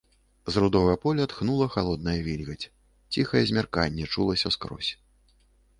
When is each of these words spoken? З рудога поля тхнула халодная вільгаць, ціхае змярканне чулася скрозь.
З 0.53 0.61
рудога 0.63 0.93
поля 1.03 1.27
тхнула 1.33 1.67
халодная 1.75 2.15
вільгаць, 2.29 2.69
ціхае 3.17 3.43
змярканне 3.53 4.05
чулася 4.17 4.49
скрозь. 4.59 4.91